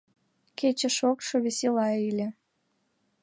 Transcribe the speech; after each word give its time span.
Кече 0.57 0.89
шокшо, 0.97 1.35
весела 1.43 1.87
ыле. 2.09 2.27